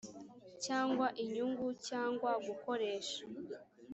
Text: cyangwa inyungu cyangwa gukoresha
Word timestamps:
cyangwa 0.65 1.05
inyungu 1.23 1.67
cyangwa 1.87 2.31
gukoresha 2.45 3.21